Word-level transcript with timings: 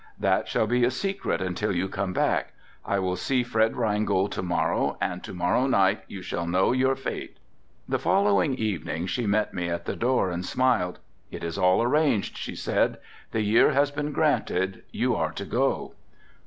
"That 0.19 0.47
shall 0.47 0.65
be 0.65 0.83
a 0.83 0.89
secret 0.89 1.43
until 1.43 1.71
you 1.75 1.87
come 1.87 2.11
back. 2.11 2.53
I 2.83 2.97
will 2.97 3.15
see 3.15 3.43
Fred 3.43 3.75
Reingold 3.75 4.31
to 4.31 4.41
morrow 4.41 4.97
and 4.99 5.23
to 5.23 5.31
morrow 5.31 5.67
night 5.67 6.01
you 6.07 6.23
shall 6.23 6.47
know 6.47 6.71
your 6.71 6.95
fate." 6.95 7.37
The 7.87 7.99
following 7.99 8.55
evening 8.55 9.05
she 9.05 9.27
met 9.27 9.53
me 9.53 9.69
at 9.69 9.85
the 9.85 9.95
door 9.95 10.31
and 10.31 10.43
smiled. 10.43 10.97
"It 11.29 11.43
is 11.43 11.55
all 11.55 11.83
arranged," 11.83 12.35
she 12.35 12.55
said. 12.55 12.97
"The 13.31 13.41
year 13.41 13.73
has 13.73 13.91
been 13.91 14.11
granted, 14.11 14.81
you 14.91 15.15
are 15.15 15.33
to 15.33 15.45
go." 15.45 15.93